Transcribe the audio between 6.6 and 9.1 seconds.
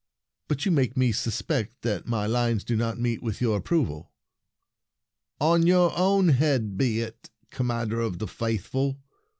be it, Commander of the Faithful!